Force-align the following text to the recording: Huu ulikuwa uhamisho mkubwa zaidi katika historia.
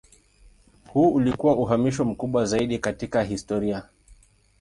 Huu 0.87 1.09
ulikuwa 1.13 1.55
uhamisho 1.55 2.05
mkubwa 2.05 2.45
zaidi 2.45 2.79
katika 2.79 3.23
historia. 3.23 3.83